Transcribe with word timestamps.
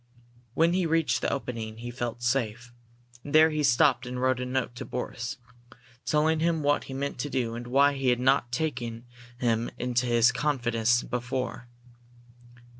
When 0.55 0.73
he 0.73 0.87
reached 0.87 1.21
the 1.21 1.31
opening 1.31 1.77
he 1.77 1.91
felt 1.91 2.23
safe, 2.23 2.73
and 3.23 3.35
there 3.35 3.51
he 3.51 3.61
stopped 3.61 4.07
and 4.07 4.19
wrote 4.19 4.39
a 4.39 4.47
note 4.47 4.73
to 4.77 4.83
Boris, 4.83 5.37
telling 6.05 6.39
him 6.39 6.63
what 6.63 6.85
he 6.85 6.93
meant 6.95 7.19
to 7.19 7.29
do 7.29 7.53
and 7.53 7.67
why 7.67 7.93
he 7.93 8.07
had 8.09 8.19
not 8.19 8.51
taken 8.51 9.05
him 9.37 9.69
into 9.77 10.07
his 10.07 10.31
confidence 10.31 11.03
before. 11.03 11.67